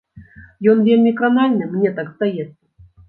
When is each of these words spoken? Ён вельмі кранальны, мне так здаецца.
Ён 0.71 0.79
вельмі 0.87 1.13
кранальны, 1.19 1.67
мне 1.75 1.93
так 2.01 2.07
здаецца. 2.15 2.63